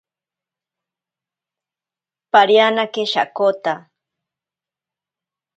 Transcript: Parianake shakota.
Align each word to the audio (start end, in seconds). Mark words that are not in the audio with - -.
Parianake 2.31 3.03
shakota. 3.11 3.73